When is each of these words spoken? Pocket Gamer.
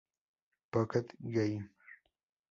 Pocket 0.71 1.13
Gamer. 1.21 1.69